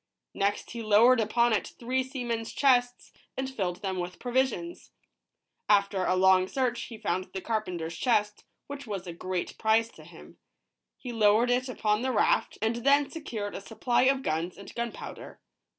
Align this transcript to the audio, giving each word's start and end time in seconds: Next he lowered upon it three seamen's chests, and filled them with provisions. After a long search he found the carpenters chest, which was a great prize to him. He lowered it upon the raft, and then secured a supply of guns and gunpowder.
Next 0.33 0.71
he 0.71 0.81
lowered 0.81 1.19
upon 1.19 1.53
it 1.53 1.75
three 1.77 2.01
seamen's 2.03 2.51
chests, 2.53 3.13
and 3.37 3.47
filled 3.47 3.83
them 3.83 3.99
with 3.99 4.17
provisions. 4.17 4.89
After 5.69 6.05
a 6.05 6.15
long 6.15 6.47
search 6.47 6.81
he 6.85 6.97
found 6.97 7.25
the 7.35 7.39
carpenters 7.39 7.95
chest, 7.95 8.43
which 8.65 8.87
was 8.87 9.05
a 9.05 9.13
great 9.13 9.59
prize 9.59 9.91
to 9.91 10.03
him. 10.03 10.39
He 10.97 11.11
lowered 11.13 11.51
it 11.51 11.69
upon 11.69 12.01
the 12.01 12.11
raft, 12.11 12.57
and 12.63 12.77
then 12.77 13.11
secured 13.11 13.53
a 13.53 13.61
supply 13.61 14.05
of 14.05 14.23
guns 14.23 14.57
and 14.57 14.73
gunpowder. 14.73 15.39